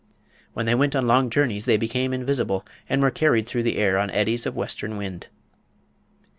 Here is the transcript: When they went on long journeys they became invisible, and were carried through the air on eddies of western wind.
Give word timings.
When 0.53 0.65
they 0.65 0.73
went 0.73 0.95
on 0.95 1.05
long 1.05 1.29
journeys 1.29 1.65
they 1.65 1.77
became 1.77 2.11
invisible, 2.11 2.65
and 2.89 3.03
were 3.03 3.11
carried 3.11 3.45
through 3.45 3.61
the 3.61 3.77
air 3.77 3.99
on 3.99 4.09
eddies 4.09 4.47
of 4.47 4.55
western 4.55 4.97
wind. 4.97 5.27